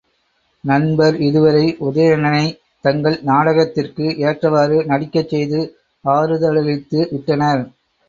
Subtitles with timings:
[0.63, 2.57] நண்பர் இதுவரை உதயணனைத்
[2.85, 5.61] தங்கள் நாடகத் திற்கு ஏற்றவாறு நடிக்கச் செய்து
[6.05, 7.65] ஆறுதலளித்து விட்டனர்.